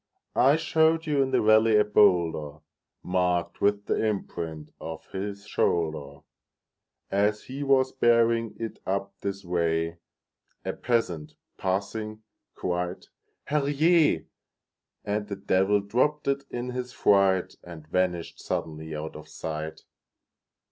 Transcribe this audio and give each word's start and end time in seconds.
I 0.39 0.55
showed 0.55 1.05
you 1.05 1.21
in 1.21 1.29
the 1.29 1.43
valley 1.43 1.75
a 1.77 1.83
boulderMarked 1.83 3.61
with 3.61 3.85
the 3.85 4.03
imprint 4.03 4.71
of 4.81 5.05
his 5.11 5.45
shoulder; 5.45 6.21
As 7.11 7.43
he 7.43 7.61
was 7.61 7.91
bearing 7.91 8.55
it 8.59 8.79
up 8.87 9.13
this 9.21 9.45
way,A 9.45 10.73
peasant, 10.73 11.35
passing, 11.55 12.23
cried, 12.55 13.05
"Herr 13.43 13.61
Jé!"And 13.61 15.27
the 15.27 15.35
Devil 15.35 15.81
dropped 15.81 16.27
it 16.27 16.45
in 16.49 16.71
his 16.71 16.93
fright, 16.93 17.53
And 17.63 17.85
vanished 17.87 18.41
suddenly 18.43 18.95
out 18.95 19.15
of 19.15 19.27
sight! 19.27 19.81